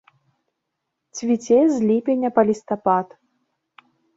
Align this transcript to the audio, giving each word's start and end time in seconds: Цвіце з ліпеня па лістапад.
Цвіце 1.19 1.59
з 1.75 1.91
ліпеня 1.91 2.29
па 2.39 2.47
лістапад. 2.51 3.07